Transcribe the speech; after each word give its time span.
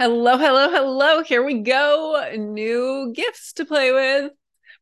Hello, 0.00 0.36
hello, 0.36 0.70
hello. 0.70 1.22
Here 1.22 1.44
we 1.44 1.60
go. 1.60 2.28
New 2.36 3.12
gifts 3.14 3.52
to 3.54 3.64
play 3.64 3.92
with. 3.92 4.32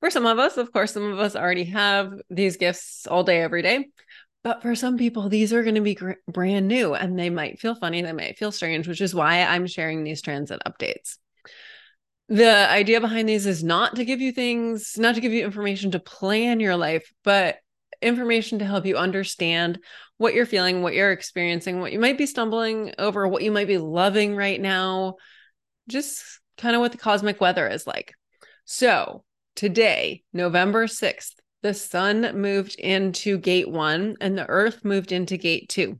For 0.00 0.08
some 0.08 0.24
of 0.24 0.38
us, 0.38 0.56
of 0.56 0.72
course, 0.72 0.94
some 0.94 1.12
of 1.12 1.18
us 1.18 1.36
already 1.36 1.64
have 1.64 2.14
these 2.30 2.56
gifts 2.56 3.06
all 3.06 3.22
day, 3.22 3.42
every 3.42 3.60
day. 3.60 3.88
But 4.42 4.62
for 4.62 4.74
some 4.74 4.96
people, 4.96 5.28
these 5.28 5.52
are 5.52 5.62
going 5.62 5.74
to 5.74 5.82
be 5.82 5.94
gr- 5.94 6.12
brand 6.26 6.66
new 6.66 6.94
and 6.94 7.18
they 7.18 7.28
might 7.28 7.60
feel 7.60 7.74
funny. 7.74 8.00
They 8.00 8.12
might 8.14 8.38
feel 8.38 8.52
strange, 8.52 8.88
which 8.88 9.02
is 9.02 9.14
why 9.14 9.42
I'm 9.42 9.66
sharing 9.66 10.02
these 10.02 10.22
transit 10.22 10.62
updates. 10.66 11.18
The 12.30 12.70
idea 12.70 12.98
behind 13.02 13.28
these 13.28 13.44
is 13.44 13.62
not 13.62 13.96
to 13.96 14.06
give 14.06 14.22
you 14.22 14.32
things, 14.32 14.94
not 14.96 15.16
to 15.16 15.20
give 15.20 15.32
you 15.32 15.44
information 15.44 15.90
to 15.90 16.00
plan 16.00 16.58
your 16.58 16.76
life, 16.76 17.12
but 17.22 17.58
information 18.02 18.58
to 18.58 18.64
help 18.64 18.86
you 18.86 18.96
understand 18.96 19.78
what 20.18 20.34
you're 20.34 20.46
feeling, 20.46 20.82
what 20.82 20.94
you're 20.94 21.12
experiencing, 21.12 21.80
what 21.80 21.92
you 21.92 21.98
might 21.98 22.18
be 22.18 22.26
stumbling 22.26 22.94
over, 22.98 23.26
what 23.26 23.42
you 23.42 23.50
might 23.50 23.66
be 23.66 23.78
loving 23.78 24.36
right 24.36 24.60
now, 24.60 25.16
just 25.88 26.22
kind 26.56 26.74
of 26.74 26.80
what 26.80 26.92
the 26.92 26.98
cosmic 26.98 27.40
weather 27.40 27.66
is 27.66 27.86
like. 27.86 28.14
So, 28.64 29.24
today, 29.56 30.22
November 30.32 30.86
6th, 30.86 31.34
the 31.62 31.74
sun 31.74 32.40
moved 32.40 32.74
into 32.78 33.38
gate 33.38 33.70
1 33.70 34.16
and 34.20 34.36
the 34.36 34.48
earth 34.48 34.84
moved 34.84 35.12
into 35.12 35.36
gate 35.36 35.68
2. 35.68 35.98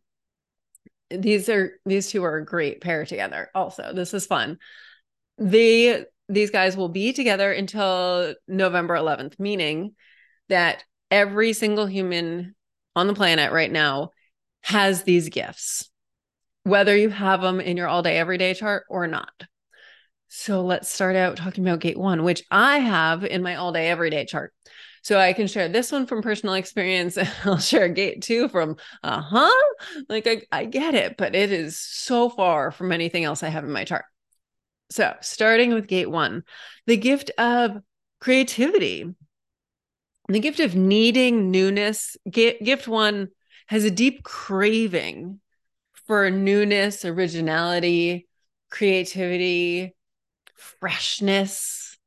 These 1.10 1.48
are 1.48 1.72
these 1.84 2.10
two 2.10 2.24
are 2.24 2.38
a 2.38 2.44
great 2.44 2.80
pair 2.80 3.04
together. 3.04 3.50
Also, 3.54 3.92
this 3.92 4.14
is 4.14 4.24
fun. 4.24 4.58
They 5.36 6.04
these 6.28 6.50
guys 6.50 6.76
will 6.76 6.88
be 6.88 7.12
together 7.12 7.52
until 7.52 8.34
November 8.48 8.94
11th, 8.94 9.38
meaning 9.38 9.94
that 10.48 10.84
every 11.12 11.52
single 11.52 11.86
human 11.86 12.56
on 12.96 13.06
the 13.06 13.14
planet 13.14 13.52
right 13.52 13.70
now 13.70 14.10
has 14.62 15.02
these 15.02 15.28
gifts, 15.28 15.90
whether 16.64 16.96
you 16.96 17.10
have 17.10 17.42
them 17.42 17.60
in 17.60 17.76
your 17.76 17.86
all 17.86 18.02
day, 18.02 18.16
everyday 18.16 18.54
chart 18.54 18.84
or 18.88 19.06
not. 19.06 19.44
So 20.28 20.62
let's 20.62 20.90
start 20.90 21.14
out 21.14 21.36
talking 21.36 21.66
about 21.66 21.80
gate 21.80 21.98
one, 21.98 22.24
which 22.24 22.42
I 22.50 22.78
have 22.78 23.24
in 23.24 23.42
my 23.42 23.56
all 23.56 23.72
day, 23.72 23.90
everyday 23.90 24.24
chart. 24.24 24.54
So 25.02 25.18
I 25.18 25.34
can 25.34 25.48
share 25.48 25.68
this 25.68 25.92
one 25.92 26.06
from 26.06 26.22
personal 26.22 26.54
experience. 26.54 27.16
And 27.18 27.28
I'll 27.44 27.58
share 27.58 27.88
gate 27.90 28.22
two 28.22 28.48
from, 28.48 28.76
uh 29.02 29.20
huh. 29.20 29.74
Like 30.08 30.26
I, 30.26 30.42
I 30.50 30.64
get 30.64 30.94
it, 30.94 31.18
but 31.18 31.34
it 31.34 31.52
is 31.52 31.78
so 31.78 32.30
far 32.30 32.70
from 32.70 32.90
anything 32.90 33.24
else 33.24 33.42
I 33.42 33.50
have 33.50 33.64
in 33.64 33.72
my 33.72 33.84
chart. 33.84 34.06
So 34.90 35.14
starting 35.20 35.74
with 35.74 35.88
gate 35.88 36.10
one, 36.10 36.44
the 36.86 36.96
gift 36.96 37.30
of 37.36 37.82
creativity 38.20 39.14
the 40.34 40.40
gift 40.40 40.60
of 40.60 40.74
needing 40.74 41.50
newness, 41.50 42.16
gift 42.30 42.88
one 42.88 43.28
has 43.66 43.84
a 43.84 43.90
deep 43.90 44.22
craving 44.22 45.40
for 46.06 46.30
newness, 46.30 47.04
originality, 47.04 48.28
creativity, 48.70 49.94
freshness. 50.56 51.98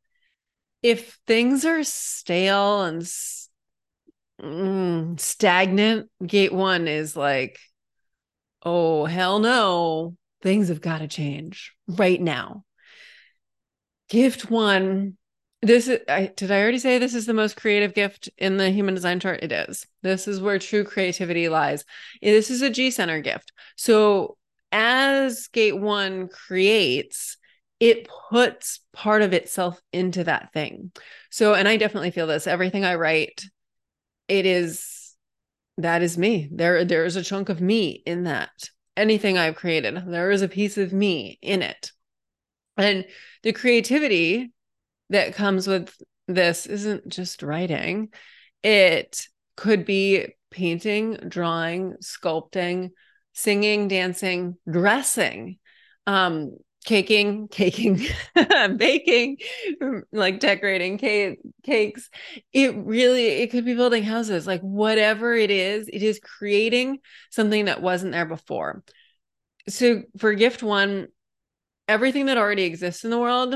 If 0.82 1.18
things 1.26 1.66
are 1.66 1.84
stale 1.84 2.84
and 2.84 3.02
mm, 4.42 5.20
stagnant, 5.20 6.10
gate 6.26 6.54
one 6.54 6.88
is 6.88 7.16
like, 7.16 7.60
oh, 8.64 9.06
hell 9.06 9.40
no, 9.40 10.16
things 10.42 10.70
have 10.70 10.82
got 10.82 11.00
to 11.00 11.08
change 11.08 11.74
right 11.88 12.22
now. 12.22 12.64
Gift 14.10 14.52
one 14.52 15.18
this 15.62 15.88
is 15.88 16.00
I 16.08 16.32
did 16.36 16.52
I 16.52 16.62
already 16.62 16.80
say 16.80 16.98
this 16.98 17.16
is 17.16 17.26
the 17.26 17.34
most 17.34 17.56
creative 17.56 17.94
gift 17.94 18.30
in 18.38 18.58
the 18.58 18.70
human 18.70 18.94
design 18.94 19.20
chart? 19.20 19.40
It 19.42 19.52
is. 19.52 19.86
This 20.02 20.28
is 20.28 20.42
where 20.42 20.60
true 20.60 20.84
creativity 20.84 21.50
lies. 21.50 21.84
Eh, 22.22 22.32
this 22.32 22.50
is 22.52 22.62
a 22.62 22.70
G 22.70 22.92
center 22.92 23.20
gift. 23.22 23.52
So 23.76 24.38
as 24.72 25.48
gate 25.48 25.78
one 25.78 26.28
creates, 26.28 27.38
it 27.80 28.08
puts 28.30 28.82
part 28.94 29.22
of 29.22 29.34
itself 29.34 29.82
into 29.92 30.24
that 30.24 30.52
thing. 30.54 30.92
So, 31.30 31.54
and 31.54 31.68
I 31.68 31.78
definitely 31.78 32.12
feel 32.12 32.28
this. 32.28 32.48
Everything 32.48 32.86
I 32.86 32.96
write, 32.96 33.44
it 34.28 34.46
is 34.46 35.16
that 35.78 36.02
is 36.02 36.18
me. 36.18 36.50
There, 36.52 36.86
there 36.86 37.06
is 37.06 37.16
a 37.16 37.24
chunk 37.24 37.50
of 37.50 37.62
me 37.62 38.02
in 38.06 38.24
that. 38.24 38.70
Anything 38.96 39.38
I've 39.38 39.56
created, 39.56 40.04
there 40.08 40.32
is 40.32 40.42
a 40.42 40.48
piece 40.48 40.78
of 40.78 40.94
me 40.94 41.38
in 41.42 41.62
it. 41.62 41.92
And 42.78 43.06
the 43.44 43.52
creativity 43.52 44.52
that 45.10 45.36
comes 45.36 45.68
with 45.68 45.94
this 46.28 46.66
isn't 46.66 47.08
just 47.08 47.44
writing, 47.44 48.10
it 48.64 49.28
could 49.56 49.86
be 49.86 50.28
painting, 50.52 51.18
drawing, 51.28 51.96
sculpting, 52.02 52.92
singing, 53.34 53.88
dancing, 53.88 54.58
dressing, 54.70 55.60
um, 56.08 56.56
caking, 56.86 57.48
caking, 57.52 58.02
baking, 58.78 59.38
like 60.12 60.40
decorating 60.40 60.98
cake, 60.98 61.40
cakes. 61.64 62.10
It 62.54 62.76
really, 62.76 63.28
it 63.28 63.52
could 63.52 63.66
be 63.66 63.76
building 63.76 64.04
houses, 64.04 64.48
like 64.48 64.62
whatever 64.62 65.34
it 65.36 65.52
is, 65.52 65.88
it 65.88 66.02
is 66.02 66.20
creating 66.20 67.00
something 67.30 67.66
that 67.66 67.82
wasn't 67.82 68.14
there 68.14 68.26
before. 68.26 68.84
So 69.68 70.04
for 70.18 70.34
gift 70.34 70.64
one, 70.64 71.08
everything 71.88 72.28
that 72.28 72.38
already 72.38 72.64
exists 72.64 73.04
in 73.04 73.10
the 73.10 73.20
world 73.20 73.56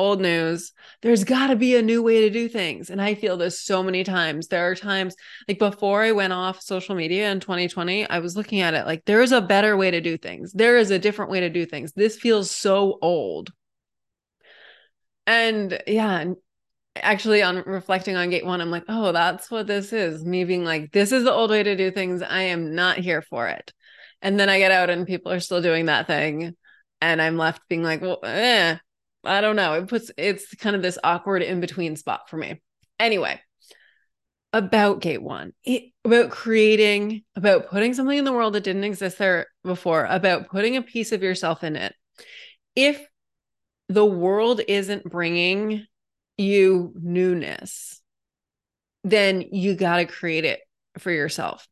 old 0.00 0.20
news. 0.20 0.72
There's 1.02 1.24
got 1.24 1.48
to 1.48 1.56
be 1.56 1.76
a 1.76 1.82
new 1.82 2.02
way 2.02 2.22
to 2.22 2.30
do 2.30 2.48
things. 2.48 2.90
And 2.90 3.00
I 3.00 3.14
feel 3.14 3.36
this 3.36 3.60
so 3.60 3.82
many 3.82 4.02
times. 4.02 4.48
There 4.48 4.70
are 4.70 4.74
times 4.74 5.14
like 5.46 5.58
before 5.58 6.02
I 6.02 6.12
went 6.12 6.32
off 6.32 6.62
social 6.62 6.94
media 6.94 7.30
in 7.30 7.40
2020, 7.40 8.08
I 8.08 8.18
was 8.18 8.36
looking 8.36 8.60
at 8.60 8.74
it 8.74 8.86
like 8.86 9.04
there's 9.04 9.32
a 9.32 9.40
better 9.40 9.76
way 9.76 9.90
to 9.90 10.00
do 10.00 10.16
things. 10.16 10.52
There 10.52 10.78
is 10.78 10.90
a 10.90 10.98
different 10.98 11.30
way 11.30 11.40
to 11.40 11.50
do 11.50 11.66
things. 11.66 11.92
This 11.92 12.16
feels 12.16 12.50
so 12.50 12.98
old. 13.02 13.50
And 15.26 15.80
yeah, 15.86 16.24
actually 16.96 17.42
on 17.42 17.62
reflecting 17.66 18.16
on 18.16 18.30
gate 18.30 18.44
one, 18.44 18.60
I'm 18.60 18.70
like, 18.70 18.84
oh, 18.88 19.12
that's 19.12 19.50
what 19.50 19.66
this 19.66 19.92
is. 19.92 20.24
Me 20.24 20.44
being 20.44 20.64
like, 20.64 20.92
this 20.92 21.12
is 21.12 21.24
the 21.24 21.32
old 21.32 21.50
way 21.50 21.62
to 21.62 21.76
do 21.76 21.90
things. 21.90 22.22
I 22.22 22.42
am 22.42 22.74
not 22.74 22.98
here 22.98 23.22
for 23.22 23.48
it. 23.48 23.72
And 24.22 24.38
then 24.38 24.48
I 24.48 24.58
get 24.58 24.72
out 24.72 24.90
and 24.90 25.06
people 25.06 25.32
are 25.32 25.40
still 25.40 25.62
doing 25.62 25.86
that 25.86 26.06
thing. 26.06 26.56
And 27.00 27.22
I'm 27.22 27.36
left 27.36 27.62
being 27.68 27.82
like, 27.82 28.02
well, 28.02 28.20
eh, 28.24 28.76
I 29.24 29.40
don't 29.40 29.56
know. 29.56 29.74
It 29.74 29.88
puts 29.88 30.10
it's 30.16 30.54
kind 30.54 30.76
of 30.76 30.82
this 30.82 30.98
awkward 31.04 31.42
in 31.42 31.60
between 31.60 31.96
spot 31.96 32.28
for 32.28 32.36
me. 32.36 32.60
Anyway, 32.98 33.40
about 34.52 35.00
gate 35.00 35.22
one, 35.22 35.52
it, 35.64 35.92
about 36.04 36.30
creating, 36.30 37.22
about 37.36 37.68
putting 37.68 37.94
something 37.94 38.18
in 38.18 38.24
the 38.24 38.32
world 38.32 38.54
that 38.54 38.64
didn't 38.64 38.84
exist 38.84 39.18
there 39.18 39.46
before, 39.64 40.06
about 40.06 40.48
putting 40.48 40.76
a 40.76 40.82
piece 40.82 41.12
of 41.12 41.22
yourself 41.22 41.62
in 41.62 41.76
it. 41.76 41.94
If 42.74 43.04
the 43.88 44.04
world 44.04 44.60
isn't 44.66 45.04
bringing 45.04 45.86
you 46.36 46.92
newness, 46.96 48.00
then 49.04 49.42
you 49.52 49.74
got 49.74 49.96
to 49.96 50.04
create 50.06 50.44
it 50.44 50.60
for 50.98 51.10
yourself. 51.10 51.66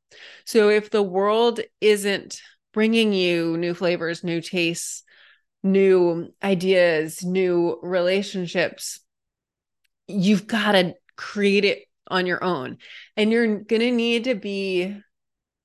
So 0.45 0.69
if 0.69 0.91
the 0.91 1.03
world 1.03 1.61
isn't 1.81 2.41
bringing 2.73 3.13
you 3.13 3.57
new 3.57 3.75
flavors, 3.75 4.25
new 4.25 4.41
tastes, 4.41 5.03
new 5.63 6.33
ideas, 6.43 7.25
new 7.25 7.79
relationships, 7.83 9.01
you've 10.07 10.47
got 10.47 10.73
to 10.73 10.95
create 11.17 11.65
it 11.65 11.85
on 12.09 12.27
your 12.27 12.43
own. 12.43 12.79
And 13.17 13.31
you're 13.31 13.59
going 13.59 13.81
to 13.81 13.91
need 13.91 14.25
to 14.25 14.35
be 14.35 14.97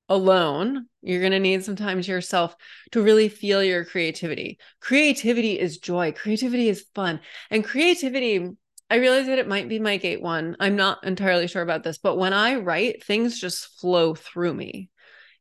alone. 0.08 0.86
You're 1.02 1.20
going 1.20 1.32
to 1.32 1.40
need 1.40 1.64
some 1.64 1.76
time 1.76 2.02
to 2.02 2.10
yourself 2.10 2.54
to 2.92 3.02
really 3.02 3.28
feel 3.28 3.62
your 3.62 3.84
creativity. 3.84 4.58
Creativity 4.80 5.58
is 5.58 5.78
joy, 5.78 6.12
creativity 6.12 6.68
is 6.68 6.86
fun. 6.94 7.20
And 7.50 7.64
creativity, 7.64 8.50
I 8.90 8.96
realize 8.96 9.26
that 9.26 9.38
it 9.38 9.48
might 9.48 9.68
be 9.68 9.78
my 9.78 9.96
gate 9.96 10.20
one. 10.20 10.56
I'm 10.60 10.76
not 10.76 11.04
entirely 11.04 11.46
sure 11.46 11.62
about 11.62 11.82
this, 11.82 11.98
but 11.98 12.18
when 12.18 12.32
I 12.32 12.56
write, 12.56 13.04
things 13.04 13.40
just 13.40 13.80
flow 13.80 14.14
through 14.14 14.54
me. 14.54 14.90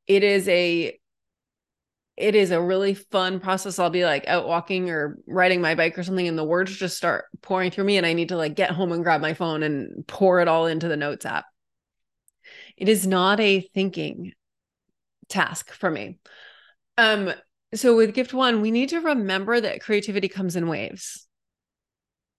It 0.07 0.23
is 0.23 0.47
a 0.47 0.97
it 2.15 2.35
is 2.35 2.51
a 2.51 2.61
really 2.61 2.93
fun 2.93 3.39
process. 3.39 3.79
I'll 3.79 3.89
be 3.89 4.05
like 4.05 4.27
out 4.27 4.47
walking 4.47 4.89
or 4.89 5.17
riding 5.27 5.61
my 5.61 5.75
bike 5.75 5.97
or 5.97 6.03
something, 6.03 6.27
and 6.27 6.37
the 6.37 6.43
words 6.43 6.75
just 6.75 6.97
start 6.97 7.25
pouring 7.41 7.71
through 7.71 7.85
me, 7.85 7.97
and 7.97 8.05
I 8.05 8.13
need 8.13 8.29
to 8.29 8.37
like 8.37 8.55
get 8.55 8.71
home 8.71 8.91
and 8.91 9.03
grab 9.03 9.21
my 9.21 9.33
phone 9.33 9.63
and 9.63 10.05
pour 10.07 10.39
it 10.39 10.47
all 10.47 10.67
into 10.67 10.87
the 10.87 10.97
notes 10.97 11.25
app. 11.25 11.45
It 12.77 12.89
is 12.89 13.07
not 13.07 13.39
a 13.39 13.61
thinking 13.73 14.33
task 15.29 15.71
for 15.71 15.89
me. 15.89 16.19
Um, 16.97 17.33
so 17.73 17.95
with 17.95 18.13
gift 18.13 18.33
one, 18.33 18.61
we 18.61 18.71
need 18.71 18.89
to 18.89 18.99
remember 18.99 19.59
that 19.59 19.81
creativity 19.81 20.27
comes 20.27 20.55
in 20.55 20.67
waves. 20.67 21.27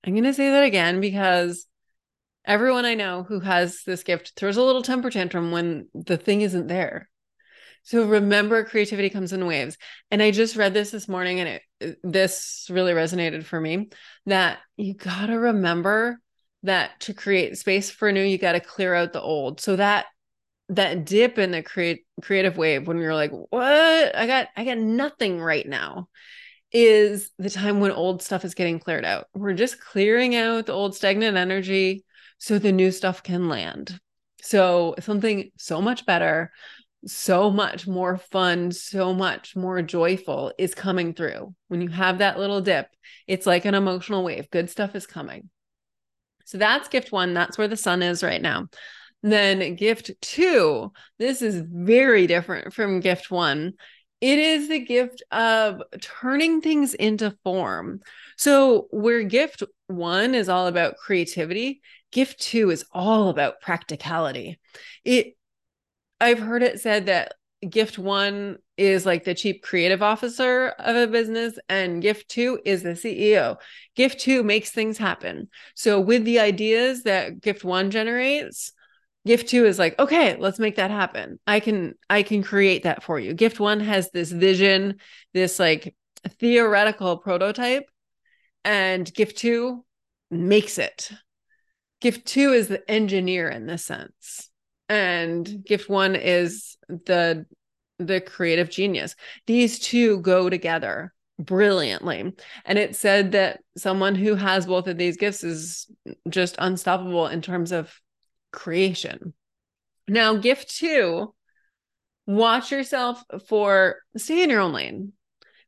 I'm 0.05 0.13
going 0.13 0.25
to 0.25 0.35
say 0.35 0.51
that 0.51 0.65
again 0.65 1.01
because 1.01 1.67
everyone 2.45 2.85
I 2.85 2.95
know 2.95 3.25
who 3.25 3.41
has 3.41 3.83
this 3.85 4.03
gift 4.03 4.35
throws 4.37 4.57
a 4.57 4.63
little 4.63 4.83
temper 4.83 5.11
tantrum 5.11 5.51
when 5.51 5.89
the 5.95 6.17
thing 6.17 6.43
isn't 6.43 6.69
there. 6.69 7.09
So 7.85 8.05
remember, 8.07 8.65
creativity 8.65 9.11
comes 9.11 9.33
in 9.33 9.47
waves. 9.47 9.77
And 10.11 10.23
I 10.23 10.31
just 10.31 10.57
read 10.57 10.75
this 10.75 10.91
this 10.91 11.09
morning 11.09 11.41
and 11.41 11.61
it, 11.81 11.99
this 12.03 12.67
really 12.71 12.93
resonated 12.93 13.45
for 13.45 13.61
me 13.61 13.91
that 14.27 14.59
you 14.77 14.95
got 14.95 15.27
to 15.27 15.39
remember 15.39 16.19
that 16.63 16.99
to 17.01 17.15
create 17.15 17.59
space 17.59 17.91
for 17.91 18.11
new, 18.11 18.23
you 18.23 18.39
got 18.39 18.53
to 18.53 18.61
clear 18.61 18.95
out 18.95 19.13
the 19.13 19.21
old. 19.21 19.61
So 19.61 19.77
that 19.77 20.07
that 20.71 21.05
dip 21.05 21.39
in 21.39 21.51
the 21.51 21.63
create 21.63 22.07
creative 22.23 22.57
wave 22.57 22.89
when 22.89 22.99
you're 22.99 23.15
like, 23.15 23.31
what? 23.31 24.17
I 24.17 24.27
got 24.27 24.49
I 24.57 24.65
got 24.65 24.79
nothing 24.79 25.41
right 25.41 25.67
now 25.67 26.09
is 26.73 27.31
the 27.39 27.51
time 27.51 27.81
when 27.81 27.93
old 27.93 28.23
stuff 28.23 28.45
is 28.45 28.55
getting 28.55 28.81
cleared 28.81 29.05
out. 29.05 29.27
We're 29.35 29.53
just 29.53 29.81
clearing 29.81 30.35
out 30.35 30.67
the 30.67 30.73
old 30.73 30.97
stagnant 30.97 31.37
energy 31.37 32.05
so 32.39 32.59
the 32.59 32.73
new 32.73 32.91
stuff 32.91 33.23
can 33.23 33.49
land. 33.49 34.01
So 34.43 34.95
something 35.01 35.51
so 35.57 35.81
much 35.81 36.05
better, 36.05 36.51
so 37.07 37.51
much 37.51 37.87
more 37.87 38.17
fun, 38.17 38.73
so 38.73 39.13
much 39.13 39.57
more 39.57 39.83
joyful 39.83 40.53
is 40.59 40.75
coming 40.75 41.15
through. 41.15 41.55
When 41.69 41.81
you 41.81 41.89
have 41.89 42.19
that 42.19 42.39
little 42.39 42.61
dip, 42.61 42.89
it's 43.27 43.47
like 43.47 43.65
an 43.65 43.75
emotional 43.75 44.25
wave. 44.25 44.51
Good 44.51 44.71
stuff 44.71 44.95
is 44.95 45.07
coming. 45.07 45.51
So 46.45 46.59
that's 46.59 46.89
gift 46.89 47.13
one. 47.13 47.35
That's 47.35 47.59
where 47.59 47.69
the 47.69 47.77
sun 47.77 48.03
is 48.03 48.23
right 48.23 48.41
now. 48.41 48.69
Then 49.23 49.75
gift 49.77 50.11
two, 50.21 50.93
this 51.19 51.41
is 51.41 51.63
very 51.67 52.27
different 52.27 52.75
from 52.75 53.01
gift 53.01 53.31
one. 53.31 53.73
It 54.21 54.39
is 54.39 54.69
the 54.69 54.81
gift 54.81 55.23
of 55.31 55.83
turning 56.01 56.61
things 56.61 56.95
into 56.95 57.37
form. 57.43 58.01
So, 58.37 58.87
where 58.91 59.23
gift 59.23 59.63
one 59.87 60.35
is 60.35 60.49
all 60.49 60.67
about 60.67 60.97
creativity, 60.97 61.83
gift 62.11 62.41
two 62.41 62.71
is 62.71 62.85
all 62.93 63.29
about 63.29 63.61
practicality. 63.61 64.59
It, 65.05 65.37
I've 66.25 66.39
heard 66.39 66.63
it 66.63 66.81
said 66.81 67.05
that 67.05 67.35
gift 67.69 67.99
one 67.99 68.57
is 68.79 69.05
like 69.05 69.25
the 69.25 69.35
chief 69.35 69.61
creative 69.61 70.03
officer 70.03 70.69
of 70.79 70.97
a 70.97 71.07
business 71.07 71.59
and 71.69 72.01
gift 72.01 72.31
two 72.31 72.59
is 72.65 72.83
the 72.83 72.91
ceo 72.91 73.59
gift 73.95 74.21
two 74.21 74.43
makes 74.43 74.71
things 74.71 74.97
happen. 74.97 75.49
So 75.75 76.01
with 76.01 76.25
the 76.25 76.41
ideas 76.41 77.03
that 77.03 77.43
gift 77.43 77.63
one 77.63 77.91
generates 77.91 78.73
gift 79.27 79.51
two 79.51 79.67
is 79.67 79.79
like 79.79 79.99
okay 79.99 80.37
let's 80.39 80.59
make 80.59 80.77
that 80.77 80.91
happen. 80.91 81.39
I 81.47 81.61
can 81.61 81.93
i 82.09 82.23
can 82.23 82.43
create 82.43 82.85
that 82.85 83.03
for 83.03 83.21
you. 83.21 83.35
Gift 83.35 83.61
one 83.61 83.81
has 83.81 84.11
this 84.11 84.33
vision 84.33 85.01
this 85.35 85.59
like 85.59 85.95
theoretical 86.41 87.19
prototype 87.19 87.85
and 88.65 89.13
gift 89.13 89.37
two 89.37 89.85
makes 90.31 90.79
it. 90.79 91.11
Gift 92.01 92.27
two 92.27 92.55
is 92.55 92.69
the 92.69 92.91
engineer 92.91 93.47
in 93.51 93.67
this 93.67 93.85
sense 93.85 94.49
and 94.89 95.65
gift 95.65 95.89
one 95.89 96.15
is 96.15 96.77
the 96.89 97.47
the 97.99 98.21
creative 98.21 98.69
genius 98.69 99.15
these 99.47 99.79
two 99.79 100.21
go 100.21 100.51
together 100.51 101.13
brilliantly 101.39 102.33
and 102.65 102.79
it 102.79 102.95
said 102.95 103.33
that 103.33 103.61
someone 103.77 104.15
who 104.15 104.35
has 104.35 104.67
both 104.67 104.87
of 104.87 104.99
these 104.99 105.17
gifts 105.17 105.43
is 105.43 105.91
just 106.29 106.57
unstoppable 106.59 107.27
in 107.27 107.43
terms 107.43 107.73
of 107.73 107.93
creation. 108.55 109.35
Now, 110.09 110.37
gift 110.37 110.75
two, 110.75 111.35
watch 112.27 112.71
yourself 112.71 113.23
for 113.49 113.97
stay 114.17 114.43
in 114.43 114.51
your 114.51 114.61
own 114.61 114.73
lane. 114.73 115.13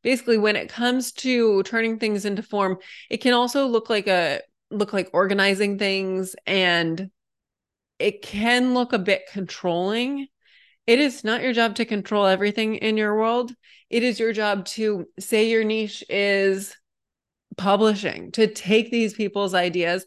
Basically, 0.03 0.39
when 0.39 0.57
it 0.57 0.69
comes 0.69 1.13
to 1.13 1.63
turning 1.65 1.99
things 1.99 2.25
into 2.25 2.43
form, 2.43 2.79
it 3.11 3.19
can 3.19 3.35
also 3.35 3.67
look 3.67 3.91
like 3.91 4.07
a 4.07 4.41
look 4.71 4.93
like 4.93 5.11
organizing 5.13 5.79
things 5.79 6.35
and 6.47 7.11
it 7.99 8.23
can 8.23 8.75
look 8.75 8.93
a 8.93 8.99
bit 8.99 9.23
controlling. 9.33 10.29
It 10.87 11.01
is 11.01 11.25
not 11.25 11.43
your 11.43 11.53
job 11.53 11.77
to 11.77 11.85
control 11.85 12.27
everything 12.27 12.77
in 12.77 12.97
your 12.97 13.17
world. 13.17 13.53
It 13.91 14.03
is 14.03 14.21
your 14.21 14.33
job 14.33 14.65
to 14.67 15.07
say 15.19 15.51
your 15.51 15.65
niche 15.65 16.05
is 16.09 16.77
publishing, 17.57 18.33
to 18.33 18.47
take 18.47 18.91
these 18.91 19.15
people's 19.15 19.55
ideas, 19.55 20.05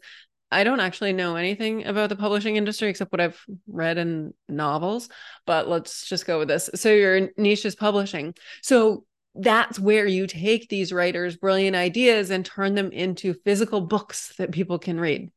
I 0.52 0.64
don't 0.64 0.80
actually 0.80 1.12
know 1.12 1.36
anything 1.36 1.86
about 1.86 2.08
the 2.08 2.16
publishing 2.16 2.56
industry 2.56 2.88
except 2.88 3.12
what 3.12 3.20
I've 3.20 3.40
read 3.68 3.98
in 3.98 4.34
novels, 4.48 5.08
but 5.46 5.68
let's 5.68 6.08
just 6.08 6.26
go 6.26 6.40
with 6.40 6.48
this. 6.48 6.68
So 6.74 6.90
your 6.90 7.28
niche 7.36 7.64
is 7.64 7.76
publishing. 7.76 8.34
So 8.62 9.04
that's 9.36 9.78
where 9.78 10.06
you 10.06 10.26
take 10.26 10.68
these 10.68 10.92
writers' 10.92 11.36
brilliant 11.36 11.76
ideas 11.76 12.30
and 12.30 12.44
turn 12.44 12.74
them 12.74 12.90
into 12.90 13.34
physical 13.44 13.80
books 13.80 14.34
that 14.38 14.50
people 14.50 14.80
can 14.80 14.98
read. 14.98 15.30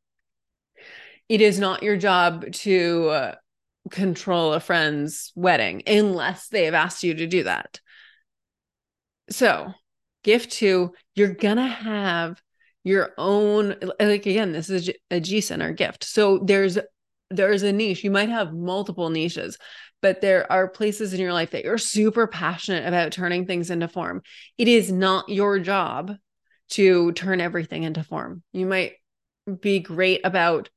It 1.29 1.41
is 1.41 1.59
not 1.59 1.83
your 1.83 1.97
job 1.97 2.51
to 2.51 3.09
uh, 3.09 3.35
control 3.89 4.53
a 4.53 4.59
friend's 4.59 5.31
wedding 5.35 5.83
unless 5.87 6.47
they 6.47 6.65
have 6.65 6.73
asked 6.73 7.03
you 7.03 7.13
to 7.15 7.27
do 7.27 7.43
that. 7.43 7.79
So, 9.29 9.73
gift 10.23 10.51
two, 10.51 10.93
you're 11.15 11.33
going 11.33 11.57
to 11.57 11.63
have 11.63 12.41
your 12.85 13.11
own 13.17 13.75
like 13.97 14.25
again 14.25 14.51
this 14.51 14.69
is 14.69 14.91
a 15.09 15.21
g 15.21 15.39
center 15.39 15.71
gift. 15.71 16.03
So 16.03 16.39
there's 16.39 16.77
there's 17.29 17.63
a 17.63 17.71
niche. 17.71 18.03
You 18.03 18.11
might 18.11 18.29
have 18.29 18.53
multiple 18.53 19.09
niches 19.09 19.57
but 20.03 20.19
there 20.19 20.51
are 20.51 20.67
places 20.67 21.13
in 21.13 21.21
your 21.21 21.31
life 21.31 21.51
that 21.51 21.63
you're 21.63 21.77
super 21.77 22.27
passionate 22.27 22.85
about 22.85 23.13
turning 23.13 23.47
things 23.47 23.71
into 23.71 23.87
form. 23.87 24.21
It 24.57 24.67
is 24.67 24.91
not 24.91 25.29
your 25.29 25.59
job 25.59 26.11
to 26.71 27.13
turn 27.13 27.39
everything 27.39 27.83
into 27.83 28.03
form. 28.03 28.43
You 28.51 28.65
might 28.65 28.95
be 29.61 29.79
great 29.79 30.19
about 30.25 30.69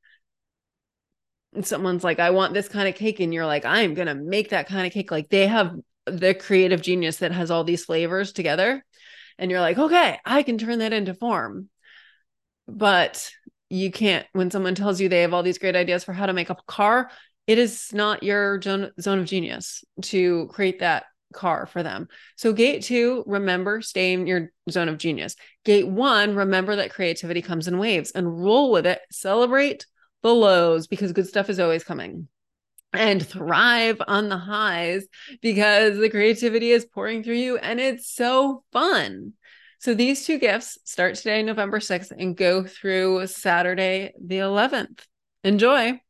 someone's 1.64 2.04
like 2.04 2.18
i 2.18 2.30
want 2.30 2.54
this 2.54 2.68
kind 2.68 2.88
of 2.88 2.94
cake 2.94 3.20
and 3.20 3.32
you're 3.32 3.46
like 3.46 3.64
i'm 3.64 3.94
to 3.94 4.14
make 4.14 4.50
that 4.50 4.68
kind 4.68 4.86
of 4.86 4.92
cake. 4.92 5.10
Like 5.10 5.28
they 5.28 5.46
have 5.46 5.74
the 6.06 6.34
creative 6.34 6.82
genius 6.82 7.18
that 7.18 7.32
has 7.32 7.50
all 7.50 7.64
these 7.64 7.84
flavors 7.84 8.32
together 8.32 8.84
and 9.38 9.50
you're 9.50 9.60
like 9.60 9.78
okay 9.78 10.18
i 10.24 10.42
can 10.42 10.58
turn 10.58 10.78
that 10.80 10.92
into 10.92 11.14
form. 11.14 11.68
But 12.68 13.30
you 13.70 13.92
can't 13.92 14.26
when 14.32 14.50
someone 14.50 14.74
tells 14.74 15.00
you 15.00 15.08
they 15.08 15.22
have 15.22 15.34
all 15.34 15.42
these 15.42 15.58
great 15.58 15.76
ideas 15.76 16.04
for 16.04 16.12
how 16.12 16.26
to 16.26 16.32
make 16.32 16.50
a 16.50 16.56
car 16.66 17.10
it 17.46 17.58
is 17.58 17.92
not 17.92 18.22
your 18.22 18.60
zone 18.60 18.92
of 19.00 19.24
genius 19.24 19.84
to 20.02 20.48
create 20.48 20.80
that 20.80 21.04
car 21.32 21.66
for 21.66 21.82
them. 21.82 22.08
So 22.36 22.52
gate 22.52 22.82
two 22.82 23.22
remember 23.26 23.82
stay 23.82 24.12
in 24.12 24.26
your 24.26 24.50
zone 24.70 24.88
of 24.88 24.98
genius. 24.98 25.36
Gate 25.64 25.86
one 25.86 26.34
remember 26.34 26.76
that 26.76 26.92
creativity 26.92 27.42
comes 27.42 27.68
in 27.68 27.78
waves 27.78 28.10
and 28.12 28.42
roll 28.42 28.72
with 28.72 28.86
it. 28.86 29.00
Celebrate 29.10 29.86
the 30.22 30.34
lows 30.34 30.86
because 30.86 31.12
good 31.12 31.26
stuff 31.26 31.50
is 31.50 31.60
always 31.60 31.84
coming 31.84 32.28
and 32.92 33.26
thrive 33.26 34.00
on 34.06 34.28
the 34.28 34.38
highs 34.38 35.06
because 35.42 35.98
the 35.98 36.08
creativity 36.08 36.70
is 36.70 36.86
pouring 36.86 37.22
through 37.22 37.34
you 37.34 37.56
and 37.58 37.80
it's 37.80 38.10
so 38.10 38.62
fun 38.72 39.34
so 39.78 39.94
these 39.94 40.24
two 40.24 40.38
gifts 40.38 40.78
start 40.84 41.16
today, 41.16 41.42
November 41.42 41.80
6th, 41.80 42.10
and 42.10 42.36
go 42.36 42.64
through 42.64 43.26
Saturday, 43.26 44.14
the 44.20 44.38
11th. 44.38 45.06
Enjoy. 45.44 46.00